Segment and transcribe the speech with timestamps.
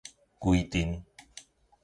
[0.39, 1.05] 規陣